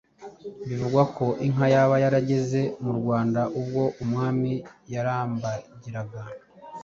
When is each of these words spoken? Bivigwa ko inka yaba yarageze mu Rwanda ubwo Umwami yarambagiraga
Bivigwa 0.67 1.03
ko 1.15 1.25
inka 1.47 1.65
yaba 1.73 1.95
yarageze 2.03 2.61
mu 2.83 2.91
Rwanda 2.99 3.41
ubwo 3.59 3.83
Umwami 4.03 4.51
yarambagiraga 4.93 6.21